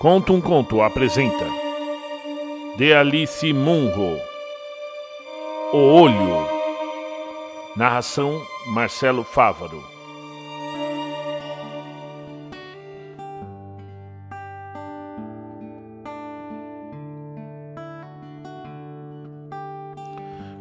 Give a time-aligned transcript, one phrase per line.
[0.00, 1.44] Conto um Conto apresenta.
[2.78, 4.16] De Alice Munro.
[5.74, 6.48] O Olho.
[7.76, 9.84] Narração Marcelo Fávaro.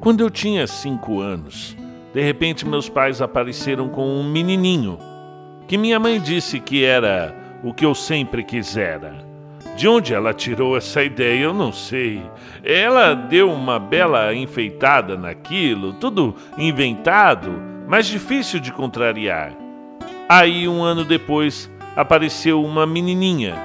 [0.01, 1.77] Quando eu tinha cinco anos,
[2.13, 4.99] de repente meus pais apareceram com um menininho
[5.65, 9.28] que minha mãe disse que era o que eu sempre quisera.
[9.79, 12.21] De onde ela tirou essa ideia, eu não sei.
[12.65, 17.49] Ela deu uma bela enfeitada naquilo, tudo inventado,
[17.87, 19.53] mas difícil de contrariar.
[20.27, 23.55] Aí, um ano depois, apareceu uma menininha.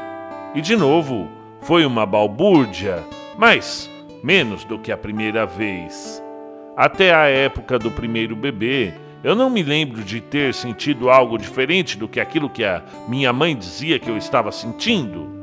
[0.54, 1.28] E de novo,
[1.62, 3.02] foi uma balbúrdia,
[3.36, 3.90] mas
[4.22, 6.22] menos do que a primeira vez.
[6.76, 11.98] Até a época do primeiro bebê, eu não me lembro de ter sentido algo diferente
[11.98, 15.42] do que aquilo que a minha mãe dizia que eu estava sentindo.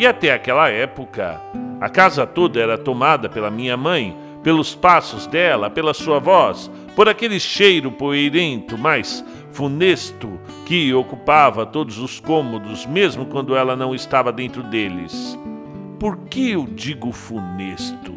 [0.00, 1.38] E até aquela época,
[1.78, 7.06] a casa toda era tomada pela minha mãe, pelos passos dela, pela sua voz, por
[7.06, 14.32] aquele cheiro poeirento, mas funesto, que ocupava todos os cômodos, mesmo quando ela não estava
[14.32, 15.38] dentro deles.
[15.98, 18.14] Por que eu digo funesto?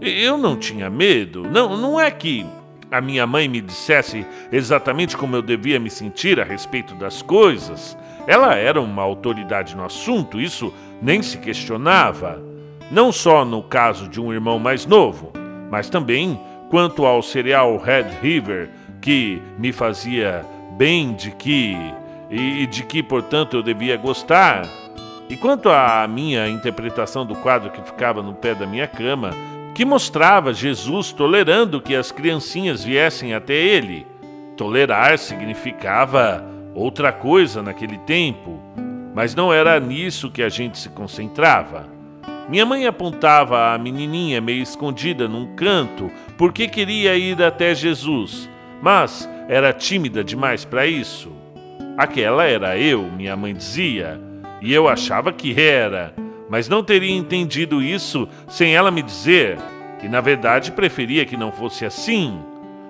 [0.00, 1.42] Eu não tinha medo.
[1.42, 2.46] Não, não é que
[2.88, 7.98] a minha mãe me dissesse exatamente como eu devia me sentir a respeito das coisas.
[8.26, 12.42] Ela era uma autoridade no assunto, isso nem se questionava,
[12.90, 15.32] não só no caso de um irmão mais novo,
[15.70, 16.38] mas também
[16.70, 18.68] quanto ao cereal Red River,
[19.00, 20.44] que me fazia
[20.76, 21.76] bem de que
[22.28, 24.66] e de que, portanto, eu devia gostar.
[25.28, 29.30] E quanto à minha interpretação do quadro que ficava no pé da minha cama,
[29.74, 34.06] que mostrava Jesus tolerando que as criancinhas viessem até ele.
[34.56, 36.44] Tolerar significava
[36.76, 38.60] outra coisa naquele tempo
[39.16, 41.86] mas não era nisso que a gente se concentrava.
[42.50, 48.46] Minha mãe apontava a menininha meio escondida num canto porque queria ir até Jesus,
[48.82, 51.32] mas era tímida demais para isso.
[51.96, 54.20] Aquela era eu, minha mãe dizia,
[54.60, 56.12] e eu achava que era,
[56.50, 59.56] mas não teria entendido isso sem ela me dizer,
[60.02, 62.38] e na verdade preferia que não fosse assim.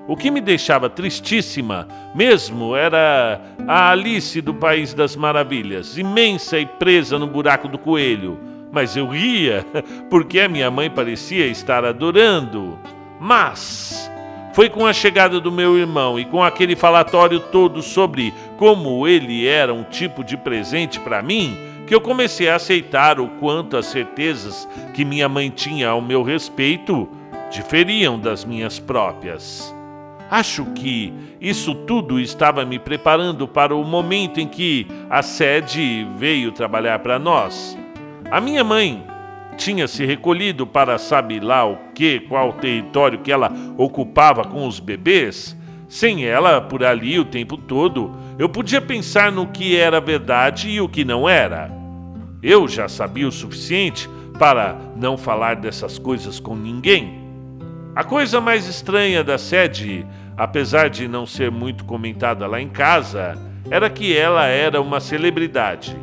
[0.08, 6.66] O que me deixava tristíssima mesmo era a Alice do País das Maravilhas, imensa e
[6.66, 8.38] presa no buraco do coelho.
[8.70, 9.66] Mas eu ria,
[10.08, 12.78] porque a minha mãe parecia estar adorando.
[13.18, 14.10] Mas
[14.52, 19.46] foi com a chegada do meu irmão e com aquele falatório todo sobre como ele
[19.46, 23.86] era um tipo de presente para mim que eu comecei a aceitar o quanto as
[23.86, 27.08] certezas que minha mãe tinha ao meu respeito
[27.50, 29.75] diferiam das minhas próprias.
[30.30, 36.50] Acho que isso tudo estava me preparando para o momento em que a sede veio
[36.50, 37.78] trabalhar para nós.
[38.30, 39.06] A minha mãe
[39.56, 44.80] tinha se recolhido para sabe lá o que, qual território que ela ocupava com os
[44.80, 45.56] bebês.
[45.88, 50.80] Sem ela por ali o tempo todo, eu podia pensar no que era verdade e
[50.80, 51.70] o que não era.
[52.42, 57.25] Eu já sabia o suficiente para não falar dessas coisas com ninguém.
[57.96, 63.38] A coisa mais estranha da sede, apesar de não ser muito comentada lá em casa,
[63.70, 65.96] era que ela era uma celebridade.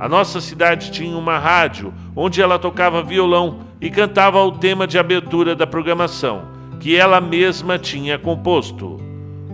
[0.00, 4.98] A nossa cidade tinha uma rádio onde ela tocava violão e cantava o tema de
[4.98, 6.42] abertura da programação,
[6.80, 9.00] que ela mesma tinha composto.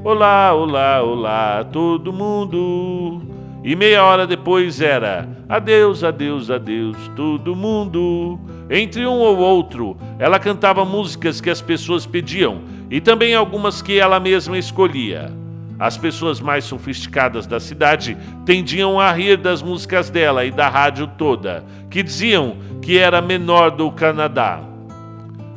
[0.03, 3.21] Olá, olá, olá, todo mundo.
[3.65, 8.39] E meia hora depois era adeus, adeus, adeus, todo mundo.
[8.69, 12.61] Entre um ou outro, ela cantava músicas que as pessoas pediam
[12.91, 15.33] e também algumas que ela mesma escolhia.
[15.79, 21.07] As pessoas mais sofisticadas da cidade tendiam a rir das músicas dela e da rádio
[21.17, 24.61] toda, que diziam que era menor do Canadá.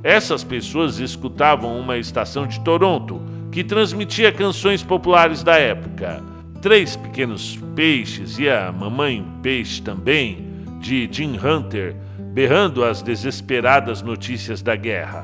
[0.01, 3.21] Essas pessoas escutavam uma estação de Toronto
[3.51, 6.36] que transmitia canções populares da época.
[6.61, 10.47] Três Pequenos Peixes e a Mamãe Peixe também,
[10.79, 11.95] de Jim Hunter,
[12.33, 15.23] berrando as desesperadas notícias da guerra.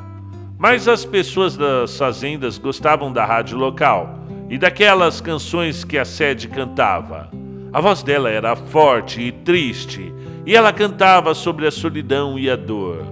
[0.59, 6.47] Mas as pessoas das fazendas gostavam da rádio local e daquelas canções que a sede
[6.47, 7.29] cantava.
[7.73, 10.13] A voz dela era forte e triste,
[10.45, 13.03] e ela cantava sobre a solidão e a dor.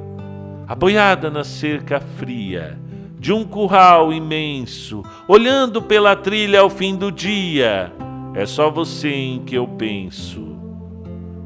[0.67, 2.79] A boiada na cerca fria,
[3.19, 7.91] de um curral imenso, olhando pela trilha ao fim do dia.
[8.33, 10.55] É só você em que eu penso.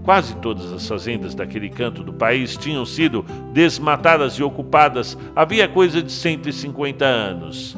[0.04, 6.02] Quase todas as fazendas daquele canto do país tinham sido desmatadas e ocupadas havia coisa
[6.04, 7.76] de 150 anos.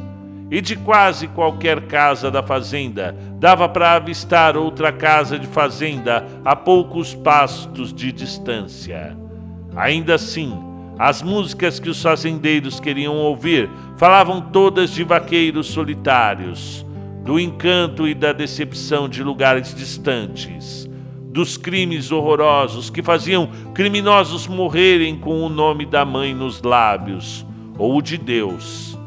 [0.49, 6.55] e de quase qualquer casa da fazenda dava para avistar outra casa de fazenda a
[6.55, 9.17] poucos pastos de distância.
[9.75, 10.57] Ainda assim,
[10.97, 16.85] as músicas que os fazendeiros queriam ouvir falavam todas de vaqueiros solitários,
[17.27, 20.89] do encanto e da decepção de lugares distantes,
[21.29, 27.45] dos crimes horrorosos que faziam criminosos morrerem com o nome da mãe nos lábios
[27.77, 28.97] ou de Deus.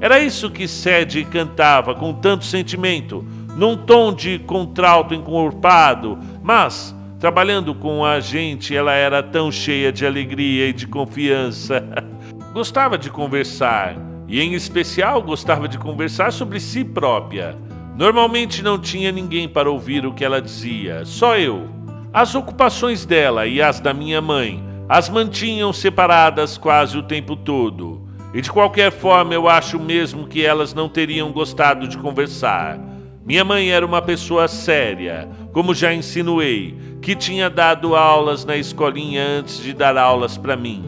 [0.00, 3.24] Era isso que Sede cantava com tanto sentimento,
[3.56, 10.04] num tom de contralto encorpado, mas trabalhando com a gente, ela era tão cheia de
[10.04, 11.80] alegria e de confiança.
[12.52, 13.96] gostava de conversar,
[14.26, 17.67] e em especial gostava de conversar sobre si própria.
[17.98, 21.68] Normalmente não tinha ninguém para ouvir o que ela dizia, só eu.
[22.12, 28.08] As ocupações dela e as da minha mãe as mantinham separadas quase o tempo todo.
[28.32, 32.78] E de qualquer forma, eu acho mesmo que elas não teriam gostado de conversar.
[33.26, 39.26] Minha mãe era uma pessoa séria, como já insinuei, que tinha dado aulas na escolinha
[39.26, 40.84] antes de dar aulas para mim.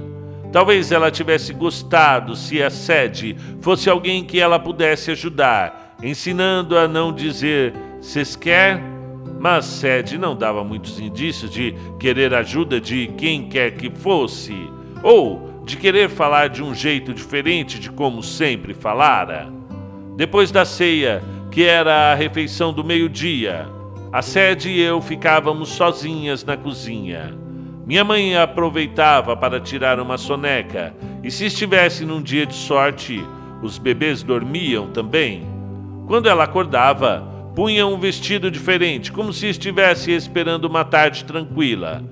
[0.53, 6.87] Talvez ela tivesse gostado se a sede fosse alguém que ela pudesse ajudar, ensinando a
[6.89, 8.83] não dizer "cês quer?",
[9.39, 14.55] mas sede não dava muitos indícios de querer ajuda de quem quer que fosse,
[15.03, 19.49] ou de querer falar de um jeito diferente de como sempre falara.
[20.17, 23.67] Depois da ceia, que era a refeição do meio-dia,
[24.13, 27.35] a sede e eu ficávamos sozinhas na cozinha.
[27.87, 30.95] Minha mãe aproveitava para tirar uma soneca,
[31.25, 33.25] e se estivesse num dia de sorte,
[33.63, 35.50] os bebês dormiam também.
[36.11, 37.23] Quando ela acordava,
[37.55, 42.03] punha um vestido diferente, como se estivesse esperando uma tarde tranquila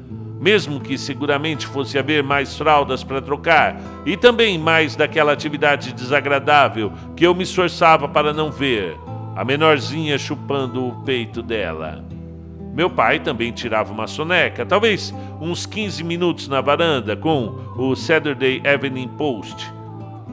[0.40, 6.92] mesmo que seguramente fosse haver mais fraldas para trocar e também mais daquela atividade desagradável
[7.16, 8.96] que eu me esforçava para não ver,
[9.34, 12.04] a menorzinha chupando o peito dela.
[12.72, 18.62] Meu pai também tirava uma soneca, talvez uns 15 minutos na varanda com o Saturday
[18.62, 19.68] Evening Post,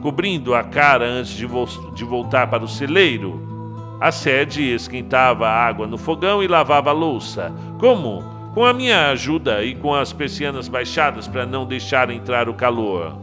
[0.00, 1.66] cobrindo a cara antes de, vo
[1.96, 3.55] de voltar para o celeiro.
[4.00, 8.22] A sede esquentava a água no fogão e lavava a louça, como
[8.52, 13.16] com a minha ajuda e com as persianas baixadas para não deixar entrar o calor.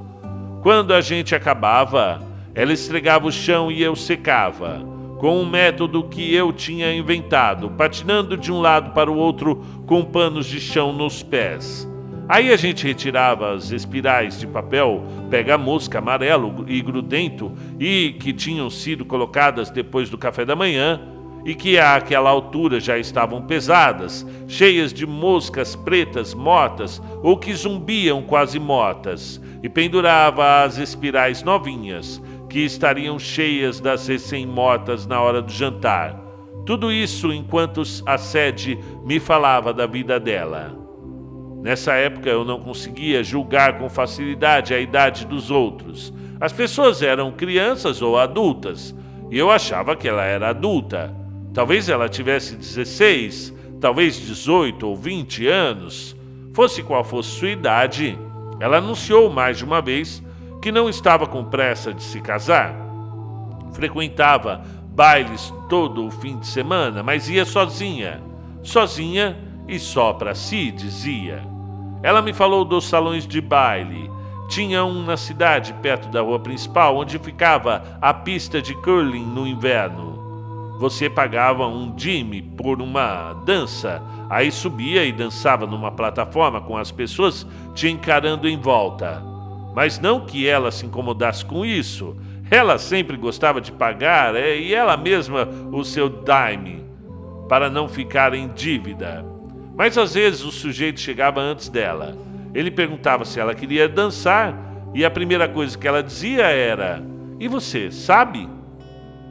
[0.62, 2.22] Quando a gente acabava,
[2.56, 4.82] ela esfregava o chão e eu secava,
[5.20, 10.04] com um método que eu tinha inventado, patinando de um lado para o outro com
[10.04, 11.88] panos de chão nos pés.
[12.28, 18.70] Aí a gente retirava as espirais de papel pega-mosca amarelo e grudento e que tinham
[18.70, 21.02] sido colocadas depois do café da manhã
[21.46, 28.22] e que àquela altura já estavam pesadas, cheias de moscas pretas mortas ou que zumbiam
[28.22, 35.52] quase mortas, e pendurava as espirais novinhas, que estariam cheias das recém-mortas na hora do
[35.52, 36.18] jantar.
[36.66, 40.83] Tudo isso enquanto a sede me falava da vida dela.
[41.64, 46.14] Nessa época eu não conseguia julgar com facilidade a idade dos outros.
[46.38, 48.94] As pessoas eram crianças ou adultas,
[49.32, 51.16] e eu achava que ela era adulta.
[51.54, 56.18] Talvez ela tivesse 16, talvez 18 ou 20 anos.
[56.54, 58.20] Fosse qual fosse sua idade,
[58.60, 60.22] ela anunciou mais de uma vez
[60.62, 62.76] que não estava com pressa de se casar.
[63.72, 68.22] Frequentava bailes todo o fim de semana, mas ia sozinha.
[68.62, 71.53] Sozinha e só para si, dizia.
[72.04, 74.12] Ela me falou dos salões de baile.
[74.50, 79.48] Tinha um na cidade, perto da rua principal, onde ficava a pista de curling no
[79.48, 80.14] inverno
[80.84, 86.92] você pagava um dime por uma dança, aí subia e dançava numa plataforma com as
[86.92, 89.24] pessoas te encarando em volta.
[89.74, 92.18] Mas não que ela se incomodasse com isso.
[92.52, 96.84] Ela sempre gostava de pagar é, e ela mesma o seu dime
[97.48, 99.33] para não ficar em dívida.
[99.76, 102.16] Mas às vezes o sujeito chegava antes dela.
[102.54, 104.56] Ele perguntava se ela queria dançar
[104.94, 107.04] e a primeira coisa que ela dizia era:
[107.40, 108.48] E você, sabe?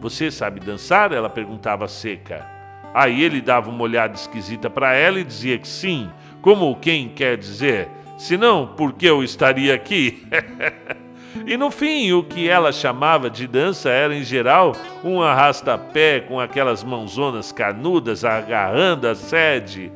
[0.01, 1.13] Você sabe dançar?
[1.13, 2.45] Ela perguntava seca.
[2.93, 7.37] Aí ele dava uma olhada esquisita para ela e dizia que sim, como quem quer
[7.39, 10.27] dizer: senão, por que eu estaria aqui?
[11.47, 14.73] e no fim, o que ela chamava de dança era, em geral,
[15.05, 19.93] um arrasta-pé com aquelas mãozonas canudas agarrando a sede.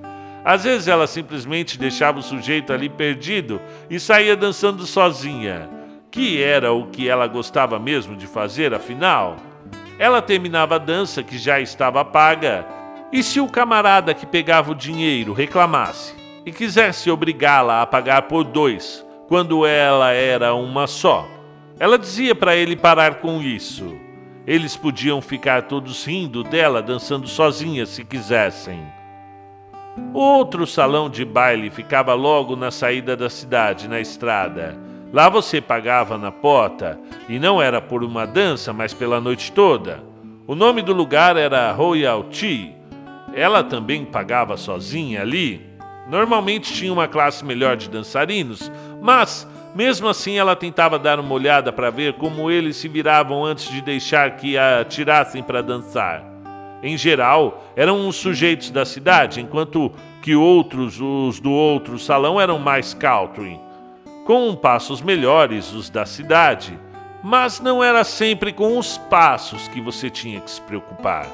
[0.47, 3.61] Às vezes ela simplesmente deixava o sujeito ali perdido
[3.91, 5.69] e saía dançando sozinha,
[6.09, 9.39] que era o que ela gostava mesmo de fazer, afinal.
[9.99, 12.65] Ela terminava a dança que já estava paga,
[13.13, 18.45] e se o camarada que pegava o dinheiro reclamasse e quisesse obrigá-la a pagar por
[18.45, 21.27] dois, quando ela era uma só,
[21.77, 23.97] ela dizia para ele parar com isso.
[24.47, 28.96] Eles podiam ficar todos rindo dela dançando sozinha se quisessem.
[30.13, 34.77] Outro salão de baile ficava logo na saída da cidade, na estrada.
[35.13, 36.99] Lá você pagava na porta,
[37.29, 40.03] e não era por uma dança, mas pela noite toda.
[40.47, 42.75] O nome do lugar era Royal Tea.
[43.35, 45.65] Ela também pagava sozinha ali.
[46.09, 48.71] Normalmente tinha uma classe melhor de dançarinos,
[49.03, 53.69] mas mesmo assim ela tentava dar uma olhada para ver como eles se viravam antes
[53.69, 56.36] de deixar que a tirassem para dançar.
[56.87, 59.91] Em geral, eram os sujeitos da cidade, enquanto
[60.23, 63.59] que outros, os do outro salão, eram mais country,
[64.25, 66.79] com passos melhores os da cidade.
[67.25, 71.27] Mas não era sempre com os passos que você tinha que se preocupar.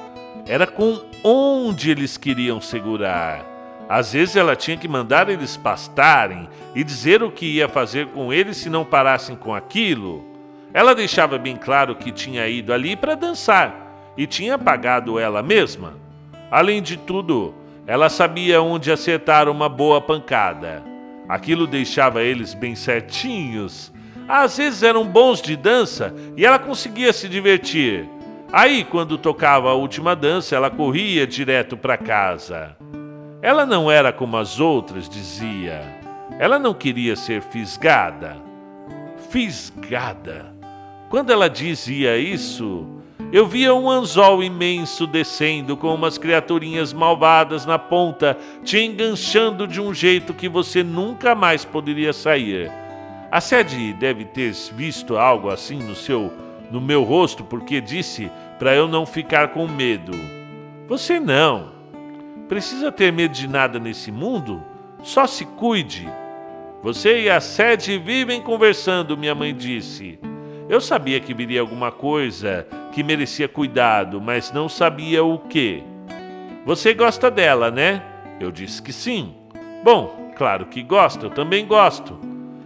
[0.47, 3.45] Era com onde eles queriam segurar.
[3.91, 8.33] Às vezes ela tinha que mandar eles pastarem e dizer o que ia fazer com
[8.33, 10.25] eles se não parassem com aquilo.
[10.73, 13.82] Ela deixava bem claro que tinha ido ali para dançar
[14.17, 15.95] e tinha pagado ela mesma.
[16.51, 17.55] Além de tudo,
[17.87, 20.83] ela sabia onde acertar uma boa pancada.
[21.29, 23.93] Aquilo deixava eles bem certinhos.
[24.29, 28.09] Às vezes eram bons de dança e ela conseguia se divertir.
[28.53, 32.77] Aí, quando tocava a última dança, ela corria direto para casa.
[33.41, 35.81] Ela não era como as outras, dizia.
[36.39, 38.37] Ela não queria ser fisgada.
[39.31, 40.53] Fisgada.
[41.09, 42.87] Quando ela dizia isso,
[43.33, 49.81] eu via um anzol imenso descendo com umas criaturinhas malvadas na ponta, te enganchando de
[49.81, 52.71] um jeito que você nunca mais poderia sair.
[53.31, 56.31] A sede deve ter visto algo assim no seu
[56.71, 60.13] no meu rosto porque disse para eu não ficar com medo.
[60.87, 61.73] Você não.
[62.49, 64.63] Precisa ter medo de nada nesse mundo?
[65.03, 66.07] Só se cuide.
[66.83, 70.19] Você e a sede vivem conversando, minha mãe disse.
[70.69, 75.83] Eu sabia que viria alguma coisa que merecia cuidado, mas não sabia o que.
[76.65, 78.03] Você gosta dela, né?
[78.39, 79.35] Eu disse que sim.
[79.83, 82.21] Bom, claro que gosto, eu também gosto.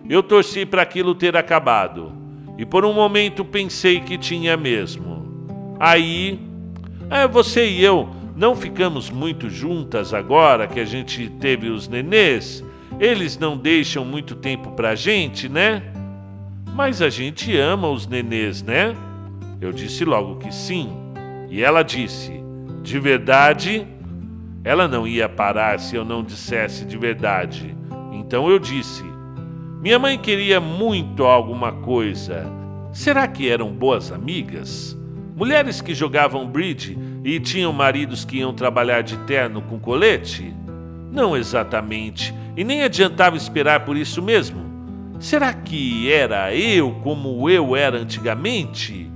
[0.09, 2.13] Eu torci para aquilo ter acabado.
[2.59, 5.57] E por um momento pensei que tinha mesmo.
[5.79, 6.41] Aí,
[7.09, 12.65] é, você e eu não ficamos muito juntas agora que a gente teve os nenês.
[12.99, 15.83] Eles não deixam muito tempo pra gente, né?
[16.75, 18.95] Mas a gente ama os nenês, né?
[19.61, 20.91] Eu disse logo que sim.
[21.49, 22.33] E ela disse:
[22.83, 23.87] De verdade?
[24.63, 27.77] Ela não ia parar se eu não dissesse de verdade.
[28.13, 29.05] Então eu disse:
[29.81, 32.45] Minha mãe queria muito alguma coisa.
[32.93, 34.97] Será que eram boas amigas?
[35.37, 40.55] Mulheres que jogavam bridge e tinham maridos que iam trabalhar de terno com colete?
[41.13, 44.65] Não exatamente, e nem adiantava esperar por isso mesmo.
[45.21, 49.11] Será que era eu como eu era antigamente?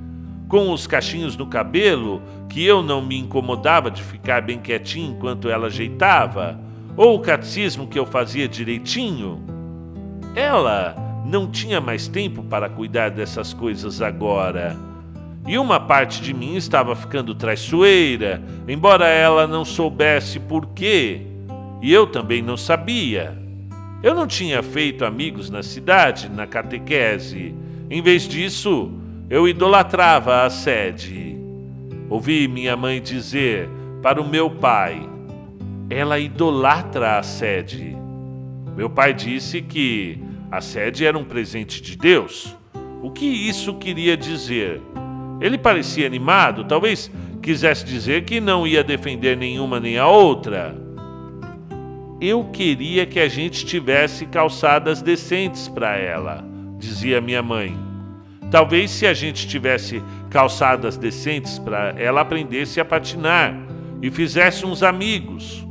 [0.51, 5.49] Com os cachinhos no cabelo, que eu não me incomodava de ficar bem quietinho enquanto
[5.49, 6.59] ela ajeitava?
[6.97, 9.41] Ou o catecismo que eu fazia direitinho?
[10.35, 14.77] Ela não tinha mais tempo para cuidar dessas coisas agora.
[15.47, 21.23] E uma parte de mim estava ficando traiçoeira, embora ela não soubesse por quê.
[21.81, 23.39] E eu também não sabia.
[24.03, 27.55] Eu não tinha feito amigos na cidade, na catequese.
[27.89, 29.00] Em vez disso,
[29.31, 31.37] eu idolatrava a sede.
[32.11, 33.71] Ouvi minha mãe dizer
[34.03, 35.01] para o meu pai:
[35.89, 37.97] ela idolatra a sede.
[38.77, 40.19] Meu pai disse que
[40.51, 42.55] a sede era um presente de Deus.
[43.03, 44.81] O que isso queria dizer?
[45.41, 47.11] Ele parecia animado, talvez
[47.41, 50.91] quisesse dizer que não ia defender nenhuma nem a outra
[52.21, 56.45] eu queria que a gente tivesse calçadas decentes para ela,
[56.79, 57.90] dizia minha mãe.
[58.51, 63.55] Talvez se a gente tivesse calçadas decentes para ela aprendesse a patinar
[64.03, 65.67] e fizesse uns amigos.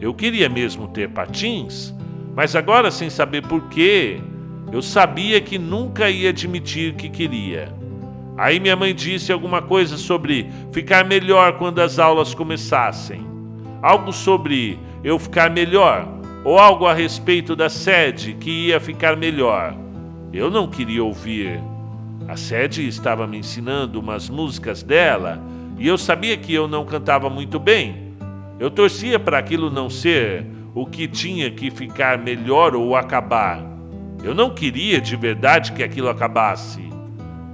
[0.00, 1.92] Eu queria mesmo ter patins,
[2.34, 4.20] mas agora sem saber porquê,
[4.72, 7.74] eu sabia que nunca ia admitir que queria.
[8.38, 13.26] Aí minha mãe disse alguma coisa sobre ficar melhor quando as aulas começassem.
[13.82, 16.08] Algo sobre eu ficar melhor,
[16.44, 19.74] ou algo a respeito da sede que ia ficar melhor.
[20.32, 21.60] Eu não queria ouvir.
[22.28, 25.42] A sede estava me ensinando umas músicas dela
[25.78, 28.14] e eu sabia que eu não cantava muito bem.
[28.58, 33.64] Eu torcia para aquilo não ser o que tinha que ficar melhor ou acabar.
[34.22, 36.88] Eu não queria de verdade que aquilo acabasse.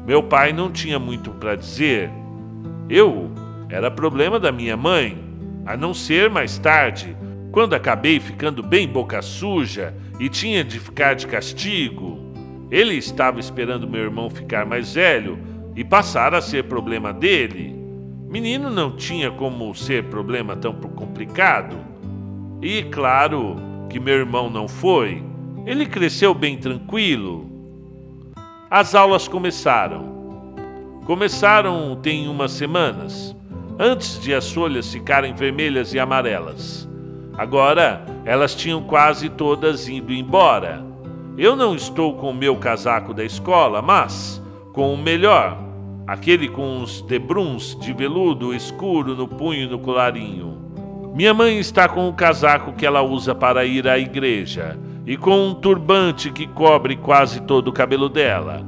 [0.05, 2.11] Meu pai não tinha muito para dizer.
[2.89, 3.31] Eu
[3.69, 5.19] era problema da minha mãe,
[5.65, 7.17] a não ser mais tarde,
[7.51, 12.26] quando acabei ficando bem boca suja e tinha de ficar de castigo,
[12.71, 15.39] ele estava esperando meu irmão ficar mais velho
[15.75, 17.75] e passar a ser problema dele.
[18.29, 21.77] Menino não tinha como ser problema tão complicado.
[22.61, 23.57] E claro
[23.89, 25.23] que meu irmão não foi.
[25.65, 27.51] Ele cresceu bem tranquilo.
[28.69, 30.17] As aulas começaram.
[31.05, 33.35] Começaram tem umas semanas,
[33.79, 36.89] antes de as folhas ficarem vermelhas e amarelas.
[37.39, 40.85] Agora elas tinham quase todas ido embora.
[41.39, 45.59] Eu não estou com o meu casaco da escola, mas com o melhor,
[46.07, 50.57] aquele com os debruns de veludo escuro no punho e no colarinho.
[51.15, 55.49] Minha mãe está com o casaco que ela usa para ir à igreja e com
[55.49, 58.65] um turbante que cobre quase todo o cabelo dela.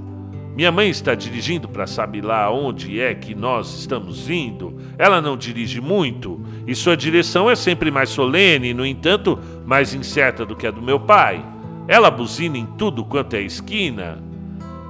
[0.54, 4.76] Minha mãe está dirigindo para sabe lá onde é que nós estamos indo.
[4.98, 10.44] Ela não dirige muito e sua direção é sempre mais solene, no entanto, mais incerta
[10.44, 11.42] do que a do meu pai.
[11.88, 14.22] Ela buzina em tudo quanto é esquina.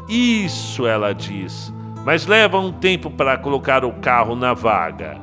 [0.09, 1.73] Isso, ela diz,
[2.05, 5.17] mas leva um tempo para colocar o carro na vaga.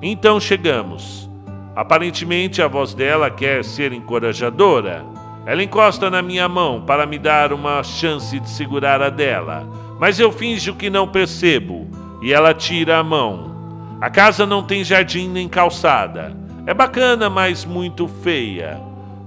[0.00, 1.28] Então chegamos.
[1.74, 5.04] Aparentemente a voz dela quer ser encorajadora.
[5.44, 9.66] Ela encosta na minha mão para me dar uma chance de segurar a dela
[9.98, 11.86] mas eu finjo que não percebo
[12.22, 13.54] e ela tira a mão.
[14.00, 16.36] A casa não tem jardim nem calçada.
[16.66, 18.80] É bacana, mas muito feia.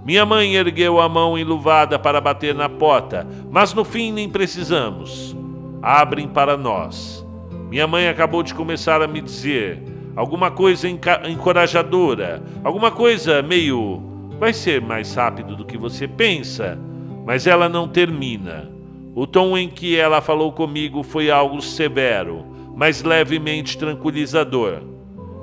[0.09, 5.37] Minha mãe ergueu a mão enluvada para bater na porta, mas no fim nem precisamos.
[5.83, 7.23] Abrem para nós.
[7.69, 9.79] Minha mãe acabou de começar a me dizer
[10.15, 14.01] alguma coisa encorajadora, alguma coisa meio.
[14.39, 16.75] Vai ser mais rápido do que você pensa,
[17.23, 18.67] mas ela não termina.
[19.13, 22.43] O tom em que ela falou comigo foi algo severo,
[22.75, 24.81] mas levemente tranquilizador.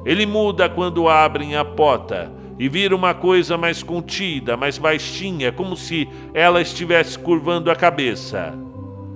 [0.05, 5.77] Ele muda quando abrem a porta e vira uma coisa mais contida, mais baixinha, como
[5.77, 8.55] se ela estivesse curvando a cabeça.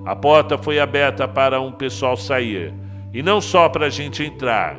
[0.05, 2.75] A porta foi aberta para um pessoal sair,
[3.13, 4.77] e não só para a gente entrar.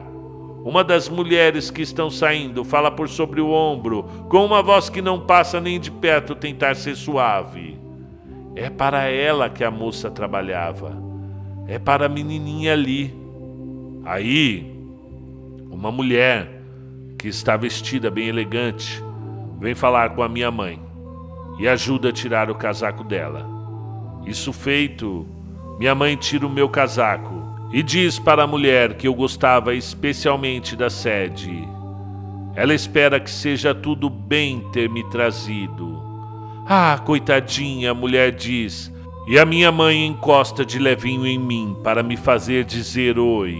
[0.63, 5.01] Uma das mulheres que estão saindo fala por sobre o ombro, com uma voz que
[5.01, 7.79] não passa nem de perto tentar ser suave.
[8.55, 10.95] É para ela que a moça trabalhava.
[11.67, 13.11] É para a menininha ali.
[14.05, 14.71] Aí,
[15.71, 16.60] uma mulher
[17.21, 19.01] que está vestida bem elegante
[19.59, 20.81] vem falar com a minha mãe
[21.59, 23.47] e ajuda a tirar o casaco dela.
[24.25, 25.27] Isso feito,
[25.77, 27.31] minha mãe tira o meu casaco
[27.71, 31.67] e diz para a mulher que eu gostava especialmente da sede.
[32.55, 36.01] Ela espera que seja tudo bem ter me trazido
[36.67, 38.91] ah, coitadinha, a mulher diz,
[39.27, 43.59] e a minha mãe encosta de levinho em mim para me fazer dizer oi.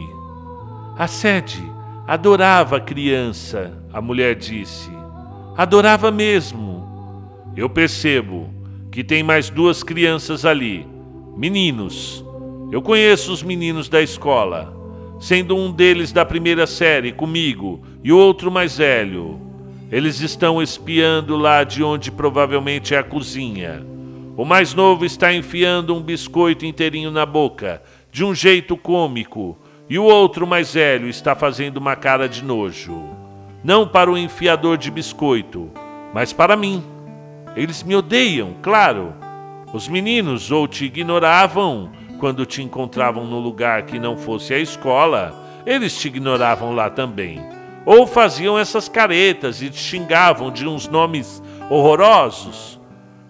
[0.98, 1.71] A sede
[2.12, 4.92] adorava a criança, a mulher disse.
[5.56, 6.86] Adorava mesmo.
[7.56, 8.50] Eu percebo
[8.92, 10.86] que tem mais duas crianças ali,
[11.38, 12.22] meninos.
[12.70, 14.76] Eu conheço os meninos da escola,
[15.22, 19.40] sendo um deles da primeira série comigo e outro mais velho.
[19.90, 23.86] Eles estão espiando lá de onde provavelmente é a cozinha.
[24.36, 29.58] O mais novo está enfiando um biscoito inteirinho na boca, de um jeito cômico,
[29.92, 33.04] e o outro mais velho está fazendo uma cara de nojo.
[33.62, 35.70] Não para o enfiador de biscoito,
[36.14, 36.82] mas para mim.
[37.58, 39.14] Eles me odeiam, claro.
[39.74, 45.36] Os meninos ou te ignoravam quando te encontravam no lugar que não fosse a escola,
[45.66, 47.42] eles te ignoravam lá também
[47.86, 52.80] ou faziam essas caretas e te xingavam de uns nomes horrorosos.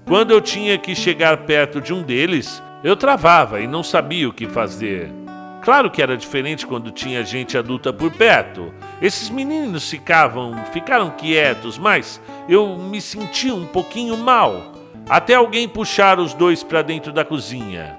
[0.06, 4.34] Quando eu tinha que chegar perto de um deles, eu travava e não sabia o
[4.34, 5.21] que fazer.
[5.62, 8.74] Claro que era diferente quando tinha gente adulta por perto.
[9.02, 14.74] Esses meninos ficavam, ficaram quietos, mas eu me sentia um pouquinho mal,
[15.08, 17.98] até alguém puxar os dois para dentro da cozinha.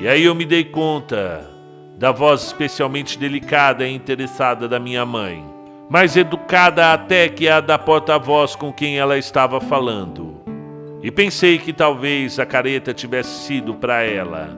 [0.00, 1.48] E aí eu me dei conta
[1.96, 5.58] da voz especialmente delicada e interessada da minha mãe
[5.88, 10.36] mais educada até que a da porta-voz com quem ela estava falando.
[11.02, 14.50] E pensei que talvez a careta tivesse sido para ela.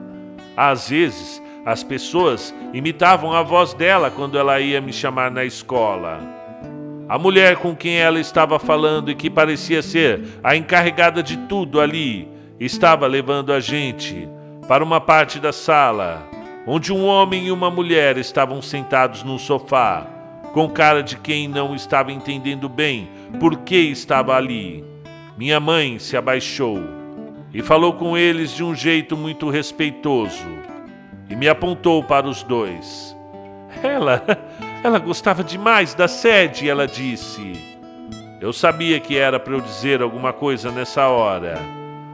[0.57, 6.19] Às vezes, as pessoas imitavam a voz dela quando ela ia me chamar na escola.
[7.07, 11.79] A mulher com quem ela estava falando e que parecia ser a encarregada de tudo
[11.79, 12.27] ali,
[12.59, 14.27] estava levando a gente
[14.67, 16.23] para uma parte da sala,
[16.65, 20.07] onde um homem e uma mulher estavam sentados num sofá
[20.53, 24.83] com cara de quem não estava entendendo bem por que estava ali.
[25.37, 26.79] Minha mãe se abaixou
[27.53, 30.70] e falou com eles de um jeito muito respeitoso
[31.31, 33.15] e me apontou para os dois.
[33.81, 34.21] Ela,
[34.83, 37.53] ela gostava demais da sede, ela disse.
[38.41, 41.57] Eu sabia que era para eu dizer alguma coisa nessa hora,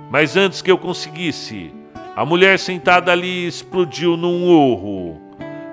[0.09, 1.73] mas antes que eu conseguisse,
[2.15, 5.19] a mulher sentada ali explodiu num urro.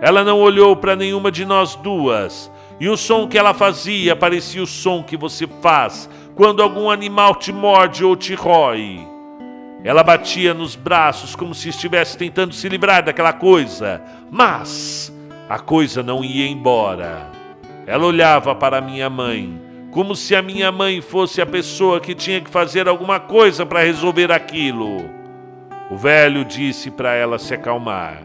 [0.00, 4.62] Ela não olhou para nenhuma de nós duas, e o som que ela fazia parecia
[4.62, 9.13] o som que você faz quando algum animal te morde ou te rói.
[9.84, 15.14] Ela batia nos braços como se estivesse tentando se livrar daquela coisa, mas
[15.46, 17.30] a coisa não ia embora.
[17.86, 22.40] Ela olhava para minha mãe, como se a minha mãe fosse a pessoa que tinha
[22.40, 25.02] que fazer alguma coisa para resolver aquilo.
[25.90, 28.22] O velho disse para ela se acalmar.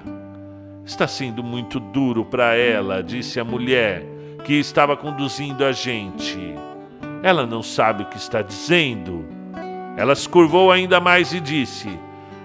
[0.86, 4.06] Está sendo muito duro para ela, disse a mulher
[4.46, 6.56] que estava conduzindo a gente.
[7.22, 9.39] Ela não sabe o que está dizendo.
[9.98, 11.90] Ela se curvou ainda mais e disse: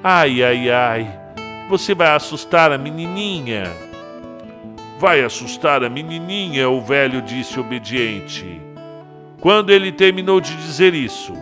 [0.03, 1.21] Ai, ai, ai,
[1.69, 3.71] você vai assustar a menininha.
[4.99, 8.61] Vai assustar a menininha, o velho disse obediente.
[9.41, 11.33] Quando ele terminou de dizer isso,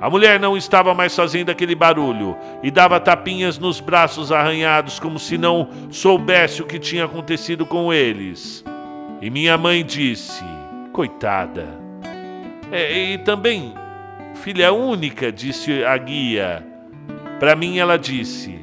[0.00, 5.18] a mulher não estava mais fazendo aquele barulho e dava tapinhas nos braços arranhados como
[5.18, 8.64] se não soubesse o que tinha acontecido com eles.
[9.22, 10.44] E minha mãe disse:
[10.92, 11.66] Coitada.
[12.70, 13.72] É, e também,
[14.34, 16.66] filha única, disse a guia.
[17.38, 18.58] Para mim, ela disse: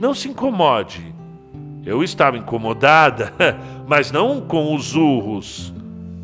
[0.00, 1.14] Não se incomode.
[1.84, 3.32] Eu estava incomodada,
[3.86, 5.72] mas não com os urros.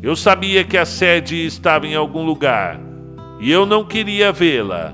[0.01, 2.79] Eu sabia que a sede estava em algum lugar
[3.39, 4.93] e eu não queria vê-la.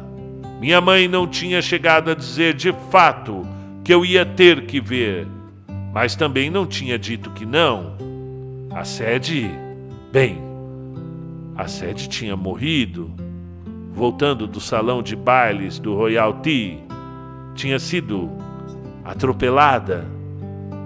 [0.59, 3.45] Minha mãe não tinha chegado a dizer de fato
[3.83, 5.27] que eu ia ter que ver,
[5.93, 7.97] mas também não tinha dito que não.
[8.71, 9.51] A sede,
[10.11, 10.37] bem,
[11.57, 13.11] a sede tinha morrido.
[13.93, 16.77] Voltando do salão de bailes do Royal Tea,
[17.53, 18.29] tinha sido
[19.03, 20.05] atropelada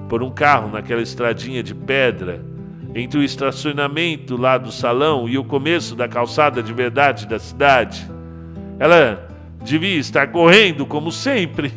[0.10, 2.44] por um carro naquela estradinha de pedra
[2.94, 8.10] entre o estacionamento lá do salão e o começo da calçada de verdade da cidade.
[8.80, 9.28] Ela
[9.63, 11.74] devia estar correndo como sempre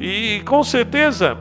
[0.00, 1.38] e com certeza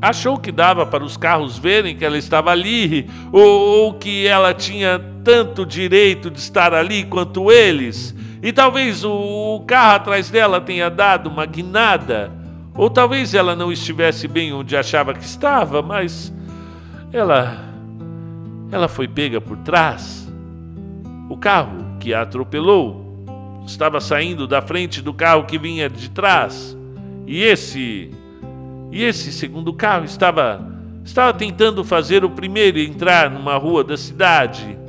[0.00, 4.54] achou que dava para os carros verem que ela estava ali ou, ou que ela
[4.54, 8.14] tinha tanto direito de estar ali quanto eles.
[8.40, 12.30] E talvez o, carro atrás dela tenha dado uma guinada,
[12.76, 16.32] ou talvez ela não estivesse bem onde achava que estava, mas
[17.12, 17.58] ela
[18.70, 20.32] ela foi pega por trás.
[21.28, 23.24] O carro que a atropelou
[23.66, 26.78] estava saindo da frente do carro que vinha de trás.
[27.26, 28.12] E esse
[28.92, 30.64] e esse segundo carro estava
[31.04, 34.85] estava tentando fazer o primeiro entrar numa rua da cidade.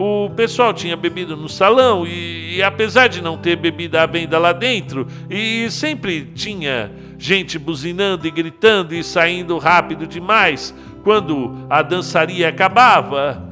[0.00, 4.38] O pessoal tinha bebido no salão e, e, apesar de não ter bebida à venda
[4.38, 11.82] lá dentro, e sempre tinha gente buzinando e gritando e saindo rápido demais, quando a
[11.82, 13.42] dançaria acabava,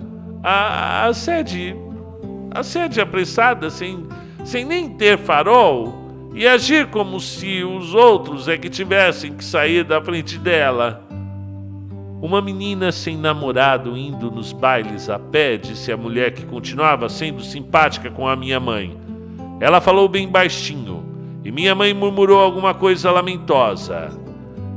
[0.40, 1.74] a, a sede,
[2.52, 4.06] a sede apressada, sem,
[4.44, 9.82] sem nem ter farol, e agir como se os outros é que tivessem que sair
[9.82, 11.05] da frente dela.
[12.20, 17.42] Uma menina sem namorado indo nos bailes a pé, disse a mulher que continuava sendo
[17.42, 18.96] simpática com a minha mãe.
[19.60, 21.04] Ela falou bem baixinho,
[21.44, 24.10] e minha mãe murmurou alguma coisa lamentosa.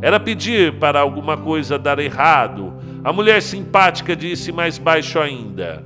[0.02, 2.74] Era pedir para alguma coisa dar errado.
[3.04, 5.84] A mulher simpática disse mais baixo ainda.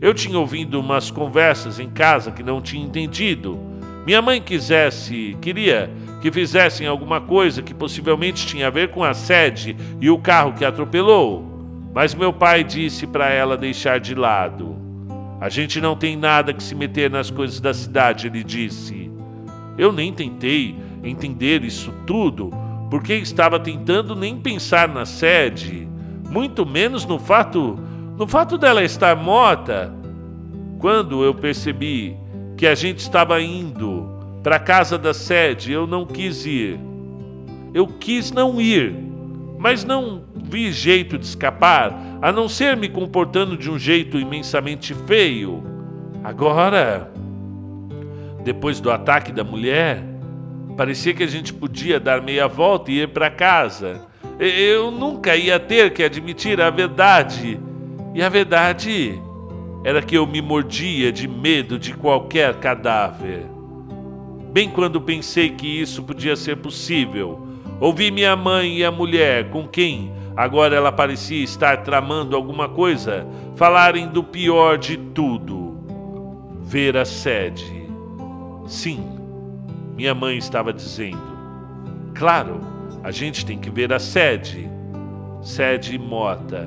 [0.00, 3.58] Eu tinha ouvido umas conversas em casa que não tinha entendido.
[4.06, 5.90] Minha mãe quisesse, queria
[6.26, 10.54] que fizessem alguma coisa que possivelmente tinha a ver com a sede e o carro
[10.54, 11.44] que atropelou.
[11.94, 14.74] Mas meu pai disse para ela deixar de lado.
[15.40, 19.08] A gente não tem nada que se meter nas coisas da cidade, ele disse.
[19.78, 22.50] Eu nem tentei entender isso tudo
[22.90, 25.86] porque estava tentando nem pensar na sede,
[26.28, 27.78] muito menos no fato,
[28.18, 29.94] no fato dela estar morta.
[30.80, 32.16] Quando eu percebi
[32.56, 34.15] que a gente estava indo
[34.46, 36.78] para a casa da sede, eu não quis ir.
[37.74, 38.94] Eu quis não ir,
[39.58, 44.94] mas não vi jeito de escapar, a não ser me comportando de um jeito imensamente
[44.94, 45.64] feio.
[46.22, 47.10] Agora,
[48.44, 50.04] depois do ataque da mulher,
[50.76, 54.02] Parecia que a gente podia dar meia volta e ir para casa.
[54.38, 57.58] Eu nunca ia ter que admitir a verdade.
[58.14, 59.18] E a verdade
[59.82, 63.55] era que eu me mordia de medo de qualquer cadáver.
[64.56, 67.46] Bem quando pensei que isso podia ser possível,
[67.78, 73.26] ouvi minha mãe e a mulher com quem agora ela parecia estar tramando alguma coisa
[73.54, 75.76] falarem do pior de tudo:
[76.62, 77.86] ver a sede.
[78.66, 79.04] Sim,
[79.94, 81.20] minha mãe estava dizendo:
[82.14, 82.58] Claro,
[83.04, 84.70] a gente tem que ver a sede.
[85.42, 86.66] Sede morta.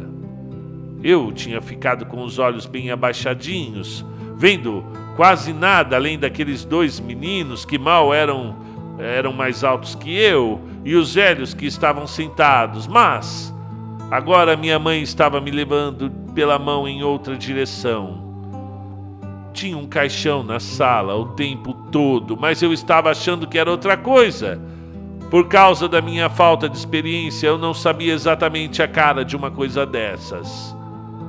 [1.02, 4.06] Eu tinha ficado com os olhos bem abaixadinhos,
[4.38, 4.86] vendo
[5.20, 8.56] quase nada além daqueles dois meninos que mal eram
[8.98, 13.54] eram mais altos que eu e os velhos que estavam sentados, mas
[14.12, 18.24] Agora minha mãe estava me levando pela mão em outra direção.
[19.54, 23.96] Tinha um caixão na sala o tempo todo, mas eu estava achando que era outra
[23.96, 24.60] coisa.
[25.30, 29.52] Por causa da minha falta de experiência, eu não sabia exatamente a cara de uma
[29.52, 30.76] coisa dessas.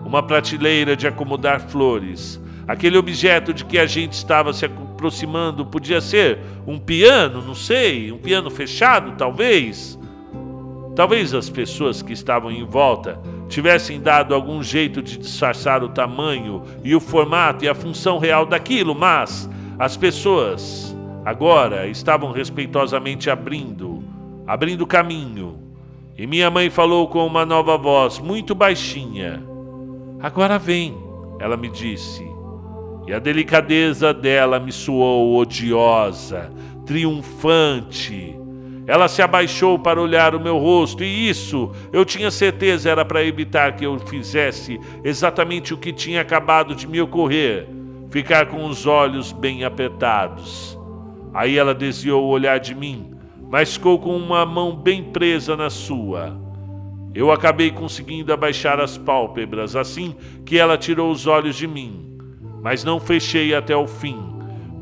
[0.02, 2.40] Uma prateleira de acomodar flores.
[2.70, 8.12] Aquele objeto de que a gente estava se aproximando podia ser um piano, não sei,
[8.12, 9.98] um piano fechado, talvez.
[10.94, 16.62] Talvez as pessoas que estavam em volta tivessem dado algum jeito de disfarçar o tamanho
[16.84, 24.04] e o formato e a função real daquilo, mas as pessoas agora estavam respeitosamente abrindo,
[24.46, 25.58] abrindo caminho.
[26.16, 29.42] E minha mãe falou com uma nova voz, muito baixinha:
[30.22, 30.96] Agora vem,
[31.40, 32.29] ela me disse.
[33.10, 36.48] E a delicadeza dela me soou odiosa,
[36.86, 38.38] triunfante.
[38.86, 43.24] Ela se abaixou para olhar o meu rosto, e isso eu tinha certeza era para
[43.24, 47.66] evitar que eu fizesse exatamente o que tinha acabado de me ocorrer:
[48.10, 50.78] ficar com os olhos bem apertados.
[51.34, 53.10] Aí ela desviou o olhar de mim,
[53.50, 56.40] mas ficou com uma mão bem presa na sua.
[57.12, 60.14] Eu acabei conseguindo abaixar as pálpebras assim
[60.46, 62.09] que ela tirou os olhos de mim,
[62.62, 64.18] mas não fechei até o fim,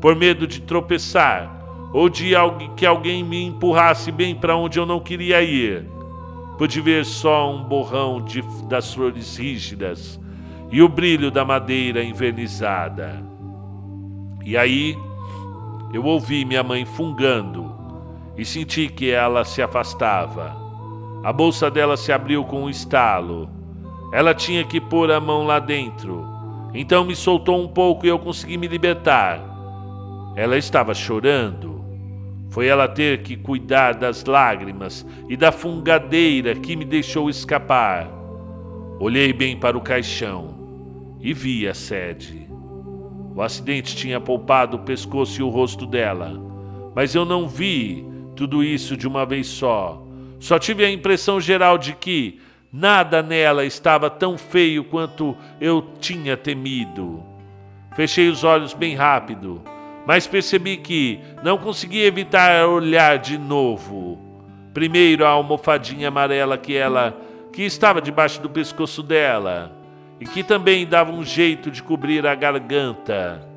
[0.01, 1.59] por medo de tropeçar
[1.93, 2.33] ou de
[2.75, 5.85] que alguém me empurrasse bem para onde eu não queria ir.
[6.57, 10.19] Pude ver só um borrão de, das flores rígidas
[10.71, 13.23] e o brilho da madeira envernizada.
[14.45, 14.97] E aí
[15.93, 17.73] eu ouvi minha mãe fungando
[18.37, 20.55] e senti que ela se afastava.
[21.23, 23.49] A bolsa dela se abriu com um estalo.
[24.13, 26.25] Ela tinha que pôr a mão lá dentro.
[26.73, 29.41] Então me soltou um pouco e eu consegui me libertar.
[30.35, 31.83] Ela estava chorando.
[32.49, 38.09] Foi ela ter que cuidar das lágrimas e da fungadeira que me deixou escapar.
[38.99, 42.47] Olhei bem para o caixão e vi a sede.
[43.35, 46.33] O acidente tinha poupado o pescoço e o rosto dela,
[46.95, 48.05] mas eu não vi
[48.35, 50.05] tudo isso de uma vez só.
[50.39, 52.39] Só tive a impressão geral de que
[52.71, 57.23] nada nela estava tão feio quanto eu tinha temido.
[57.95, 59.63] Fechei os olhos bem rápido
[60.09, 64.17] mas percebi que não conseguia evitar olhar de novo.
[64.73, 67.15] Primeiro a almofadinha amarela que ela
[67.53, 69.71] que estava debaixo do pescoço dela
[70.19, 73.47] e que também dava um jeito de cobrir a garganta.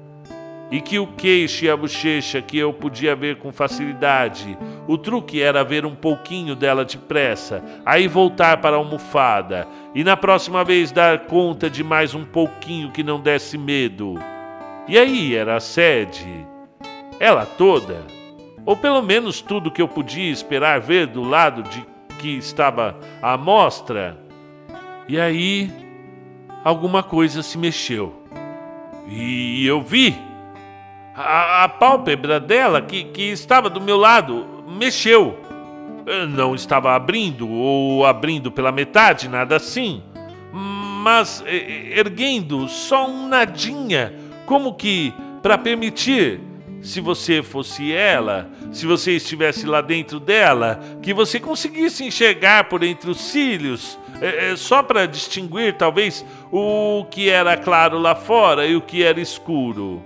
[0.72, 4.56] E que o queixo e a bochecha que eu podia ver com facilidade.
[4.88, 10.16] O truque era ver um pouquinho dela depressa, aí voltar para a almofada e na
[10.16, 14.14] próxima vez dar conta de mais um pouquinho que não desse medo.
[14.88, 16.46] E aí era a sede,
[17.20, 17.98] ela toda,
[18.64, 21.84] ou pelo menos tudo que eu podia esperar ver do lado de
[22.18, 24.16] que estava a amostra.
[25.06, 25.70] E aí
[26.64, 28.14] alguma coisa se mexeu.
[29.06, 30.31] E eu vi
[31.14, 35.38] a, a pálpebra dela, que, que estava do meu lado, mexeu.
[36.30, 40.02] Não estava abrindo ou abrindo pela metade, nada assim,
[40.52, 44.12] mas erguendo só um nadinha
[44.44, 46.40] como que para permitir,
[46.80, 52.82] se você fosse ela, se você estivesse lá dentro dela, que você conseguisse enxergar por
[52.82, 58.66] entre os cílios, é, é, só para distinguir talvez o que era claro lá fora
[58.66, 60.02] e o que era escuro.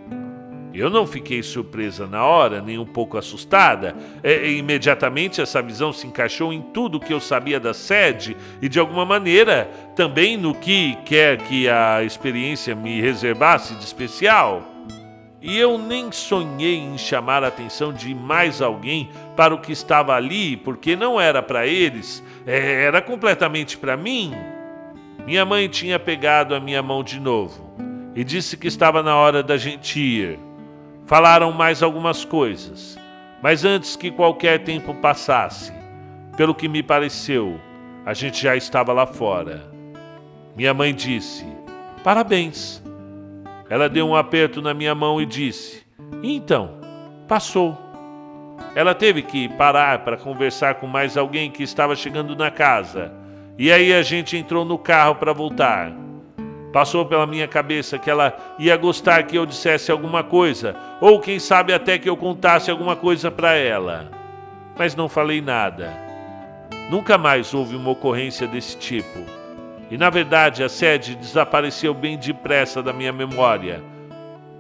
[0.79, 3.97] Eu não fiquei surpresa na hora, nem um pouco assustada.
[4.23, 8.79] É, imediatamente essa visão se encaixou em tudo que eu sabia da sede e, de
[8.79, 14.63] alguma maneira, também no que quer que a experiência me reservasse de especial.
[15.41, 20.15] E eu nem sonhei em chamar a atenção de mais alguém para o que estava
[20.15, 24.33] ali, porque não era para eles, é, era completamente para mim.
[25.25, 27.75] Minha mãe tinha pegado a minha mão de novo
[28.15, 30.46] e disse que estava na hora da gente ir.
[31.07, 32.99] Falaram mais algumas coisas,
[33.41, 35.73] mas antes que qualquer tempo passasse,
[36.37, 37.61] pelo que me pareceu,
[38.05, 39.71] a gente já estava lá fora.
[40.57, 41.47] Minha mãe disse:
[42.03, 42.83] Parabéns.
[43.71, 45.87] Ela deu um aperto na minha mão e disse:
[46.23, 46.81] Então,
[47.29, 47.79] passou.
[48.75, 53.13] Ela teve que parar para conversar com mais alguém que estava chegando na casa.
[53.57, 55.93] E aí a gente entrou no carro para voltar.
[56.77, 61.39] Passou pela minha cabeça que ela ia gostar que eu dissesse alguma coisa, ou quem
[61.39, 64.11] sabe até que eu contasse alguma coisa para ela.
[64.79, 65.91] Mas não falei nada.
[66.91, 69.21] Nunca mais houve uma ocorrência desse tipo.
[69.91, 73.83] E na verdade a sede desapareceu bem depressa da minha memória.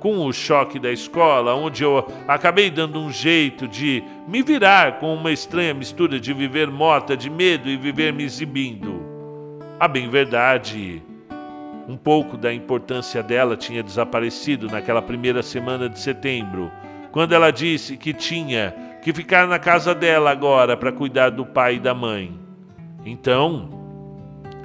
[0.00, 5.12] Com o choque da escola, onde eu acabei dando um jeito de me virar com
[5.12, 9.05] uma estranha mistura de viver morta de medo e viver me exibindo.
[9.79, 11.02] A bem verdade,
[11.88, 16.70] um pouco da importância dela tinha desaparecido naquela primeira semana de setembro,
[17.12, 21.77] quando ela disse que tinha que ficar na casa dela agora para cuidar do pai
[21.77, 22.38] e da mãe.
[23.05, 23.70] Então,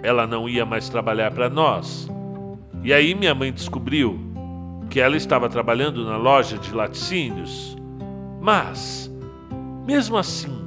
[0.02, 2.10] ela não ia mais trabalhar para nós.
[2.84, 4.20] E aí minha mãe descobriu
[4.90, 7.78] que ela estava trabalhando na loja de laticínios.
[8.42, 9.12] Mas,
[9.86, 10.60] mesmo assim,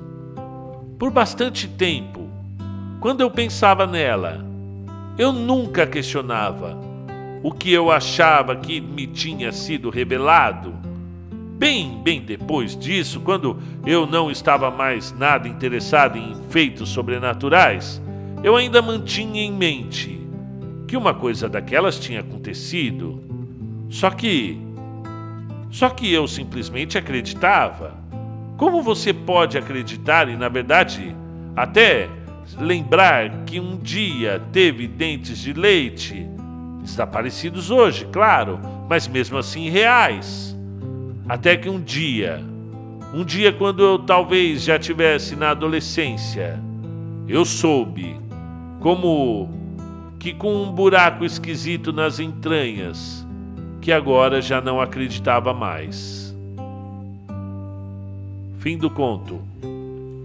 [0.98, 2.28] por bastante tempo,
[3.00, 4.53] quando eu pensava nela,
[5.16, 6.76] eu nunca questionava
[7.42, 10.74] o que eu achava que me tinha sido revelado.
[11.56, 18.02] Bem, bem depois disso, quando eu não estava mais nada interessado em feitos sobrenaturais,
[18.42, 20.20] eu ainda mantinha em mente
[20.88, 23.22] que uma coisa daquelas tinha acontecido.
[23.88, 24.58] Só que.
[25.70, 27.94] Só que eu simplesmente acreditava.
[28.56, 31.14] Como você pode acreditar e, na verdade,
[31.56, 32.08] até
[32.58, 36.26] lembrar que um dia teve dentes de leite?
[36.82, 40.56] Desaparecidos hoje, claro, mas mesmo assim reais.
[41.28, 42.44] Até que um dia,
[43.14, 46.60] um dia quando eu talvez já tivesse na adolescência,
[47.26, 48.16] eu soube
[48.80, 49.48] como
[50.18, 53.26] que com um buraco esquisito nas entranhas,
[53.80, 56.34] que agora já não acreditava mais.
[58.58, 59.42] Fim do conto.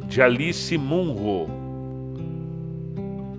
[0.08, 1.69] De Alice Munro.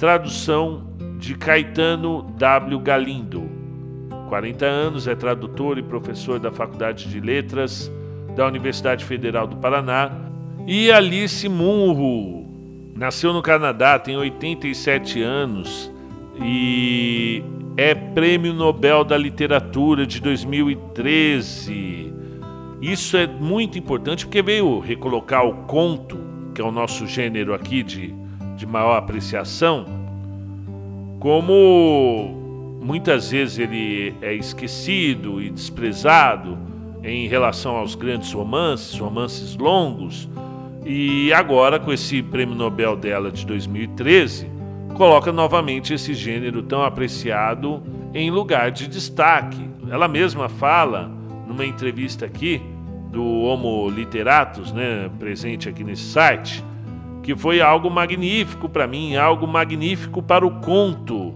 [0.00, 0.82] Tradução
[1.18, 2.80] de Caetano W.
[2.80, 3.50] Galindo.
[4.30, 7.92] 40 anos, é tradutor e professor da Faculdade de Letras
[8.34, 10.10] da Universidade Federal do Paraná.
[10.66, 12.46] E Alice Munro
[12.96, 15.92] nasceu no Canadá, tem 87 anos
[16.42, 17.44] e
[17.76, 22.10] é Prêmio Nobel da Literatura de 2013.
[22.80, 26.18] Isso é muito importante porque veio recolocar o conto,
[26.54, 28.14] que é o nosso gênero aqui de,
[28.60, 29.86] de maior apreciação,
[31.18, 36.58] como muitas vezes ele é esquecido e desprezado
[37.02, 40.28] em relação aos grandes romances, romances longos,
[40.84, 44.50] e agora com esse prêmio Nobel dela de 2013,
[44.94, 49.70] coloca novamente esse gênero tão apreciado em lugar de destaque.
[49.90, 51.10] Ela mesma fala
[51.48, 52.60] numa entrevista aqui
[53.10, 56.62] do Homo Literatus, né, presente aqui nesse site,
[57.22, 61.34] que foi algo magnífico para mim, algo magnífico para o conto.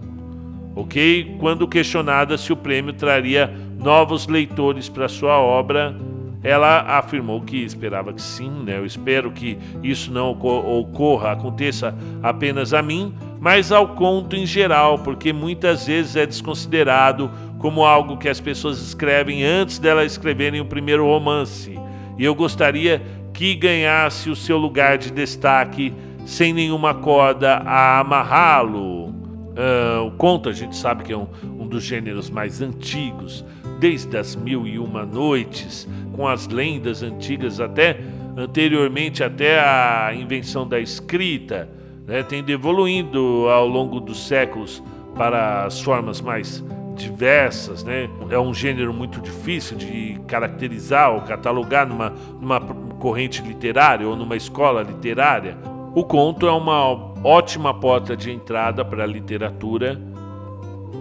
[0.75, 1.37] OK?
[1.39, 5.95] Quando questionada se o prêmio traria novos leitores para sua obra,
[6.43, 8.77] ela afirmou que esperava que sim, né?
[8.77, 14.99] Eu espero que isso não ocorra, aconteça apenas a mim, mas ao conto em geral,
[14.99, 20.65] porque muitas vezes é desconsiderado como algo que as pessoas escrevem antes delas escreverem o
[20.65, 21.79] primeiro romance.
[22.17, 23.01] E eu gostaria
[23.35, 25.93] que ganhasse o seu lugar de destaque
[26.25, 29.09] sem nenhuma corda a amarrá-lo.
[29.09, 33.45] Uh, o conto a gente sabe que é um, um dos gêneros mais antigos,
[33.79, 37.99] desde as mil e uma noites, com as lendas antigas até
[38.37, 41.69] anteriormente até a invenção da escrita,
[42.07, 44.81] né, tendo evoluindo ao longo dos séculos
[45.15, 46.63] para as formas mais
[46.95, 48.09] diversas, né?
[48.29, 52.59] É um gênero muito difícil de caracterizar ou catalogar numa, numa
[53.05, 55.55] corrente literária ou numa escola literária.
[55.93, 56.91] O conto é uma
[57.23, 60.01] ótima porta de entrada para a literatura.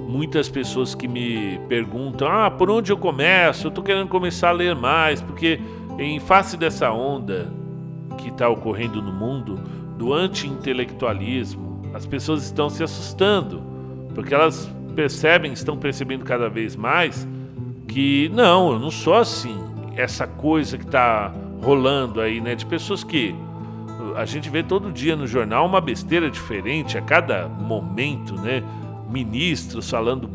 [0.06, 3.68] Muitas pessoas que me perguntam: "Ah, por onde eu começo?
[3.68, 5.58] Eu estou querendo começar a ler mais, porque
[5.98, 7.50] em face dessa onda
[8.18, 9.58] que está ocorrendo no mundo
[9.96, 13.62] do anti-intelectualismo, as pessoas estão se assustando,
[14.14, 17.26] porque elas percebem, estão percebendo cada vez mais
[17.88, 19.58] que não, eu não sou assim.
[19.96, 21.32] Essa coisa que está
[21.64, 23.34] rolando aí, né, de pessoas que
[24.16, 28.62] a gente vê todo dia no jornal uma besteira diferente a cada momento, né?
[29.08, 30.28] Ministros falando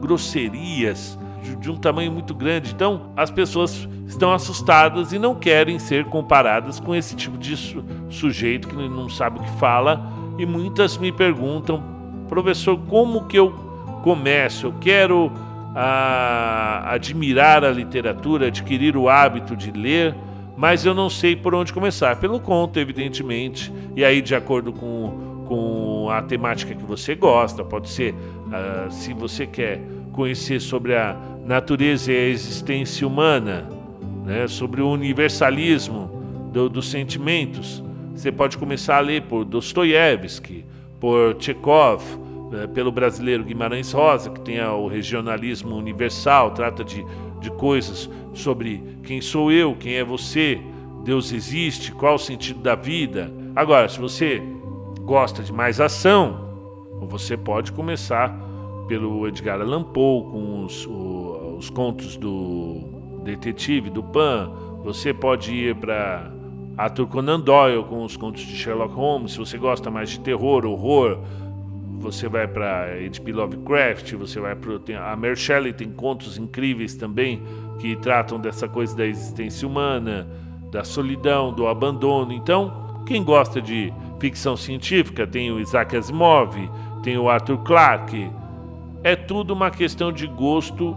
[0.00, 1.18] grosserias
[1.58, 2.72] de, um tamanho muito grande.
[2.72, 7.84] Então, as pessoas estão assustadas e não querem ser comparadas com esse tipo de su
[8.08, 10.00] sujeito que não sabe o que fala.
[10.38, 11.82] E muitas me perguntam,
[12.28, 13.50] professor, como que eu
[14.02, 15.30] começo, eu quero
[15.74, 20.14] a, ah, admirar a literatura, adquirir o hábito de ler,
[20.60, 22.16] mas eu não sei por onde começar.
[22.16, 27.88] Pelo conto, evidentemente, e aí de acordo com, com a temática que você gosta, pode
[27.88, 29.80] ser uh, se você quer
[30.12, 33.70] conhecer sobre a natureza e a existência humana,
[34.22, 37.82] né, sobre o universalismo do, dos sentimentos,
[38.14, 40.66] você pode começar a ler por Dostoiévski,
[41.00, 42.02] por Chekhov,
[42.50, 47.02] né, pelo brasileiro Guimarães Rosa, que tem o regionalismo universal, trata de,
[47.40, 50.60] de coisas sobre quem sou eu, quem é você,
[51.04, 53.32] Deus existe, qual o sentido da vida.
[53.56, 54.42] Agora, se você
[55.02, 56.48] gosta de mais ação,
[57.08, 58.38] Você pode começar
[58.86, 64.52] pelo Edgar Allan Poe com os, o, os contos do detetive do Pan.
[64.84, 66.30] Você pode ir para
[66.76, 69.32] Arthur Conan Doyle com os contos de Sherlock Holmes.
[69.32, 71.18] Se você gosta mais de terror, horror,
[72.00, 73.32] você vai para H.P.
[73.32, 77.42] Lovecraft, você vai para a Mary Shelley tem contos incríveis também
[77.78, 80.26] que tratam dessa coisa da existência humana,
[80.70, 82.32] da solidão, do abandono.
[82.32, 86.54] Então, quem gosta de ficção científica tem o Isaac Asimov,
[87.02, 88.30] tem o Arthur Clarke.
[89.02, 90.96] É tudo uma questão de gosto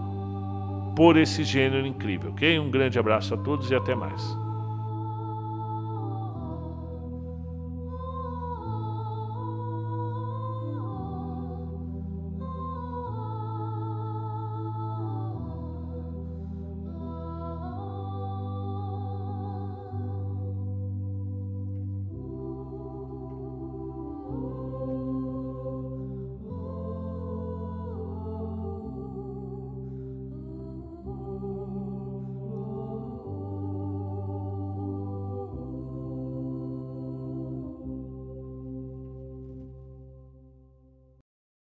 [0.96, 2.60] por esse gênero incrível, ok?
[2.60, 4.43] Um grande abraço a todos e até mais.